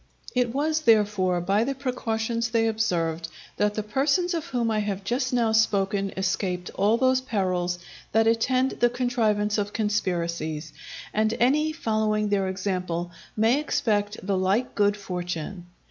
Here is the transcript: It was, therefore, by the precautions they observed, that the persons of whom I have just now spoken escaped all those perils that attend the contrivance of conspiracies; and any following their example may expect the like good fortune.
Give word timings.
It 0.33 0.51
was, 0.51 0.81
therefore, 0.81 1.39
by 1.41 1.63
the 1.63 1.75
precautions 1.75 2.49
they 2.49 2.65
observed, 2.65 3.27
that 3.57 3.75
the 3.75 3.83
persons 3.83 4.33
of 4.33 4.47
whom 4.47 4.71
I 4.71 4.79
have 4.79 5.03
just 5.03 5.31
now 5.31 5.51
spoken 5.51 6.11
escaped 6.17 6.71
all 6.71 6.97
those 6.97 7.21
perils 7.21 7.77
that 8.11 8.25
attend 8.25 8.71
the 8.79 8.89
contrivance 8.89 9.59
of 9.59 9.73
conspiracies; 9.73 10.73
and 11.13 11.35
any 11.39 11.71
following 11.71 12.29
their 12.29 12.47
example 12.47 13.11
may 13.37 13.59
expect 13.59 14.17
the 14.25 14.39
like 14.39 14.73
good 14.73 14.97
fortune. 14.97 15.67